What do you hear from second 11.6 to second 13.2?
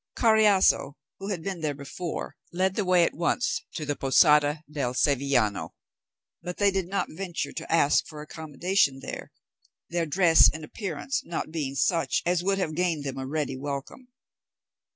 such as would have gained them